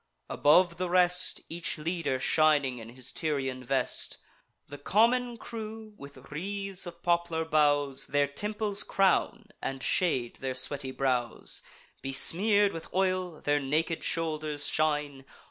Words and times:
Above 0.31 0.77
the 0.77 0.89
rest, 0.89 1.41
Each 1.47 1.77
leader 1.77 2.19
shining 2.19 2.79
in 2.79 2.89
his 2.89 3.11
Tyrian 3.11 3.63
vest; 3.63 4.17
The 4.67 4.79
common 4.79 5.37
crew 5.37 5.93
with 5.95 6.31
wreaths 6.31 6.87
of 6.87 7.03
poplar 7.03 7.45
boughs 7.45 8.07
Their 8.07 8.25
temples 8.25 8.81
crown, 8.81 9.49
and 9.61 9.83
shade 9.83 10.37
their 10.37 10.55
sweaty 10.55 10.89
brows: 10.89 11.61
Besmear'd 12.01 12.73
with 12.73 12.91
oil, 12.95 13.41
their 13.41 13.59
naked 13.59 14.03
shoulders 14.03 14.65
shine. 14.65 15.23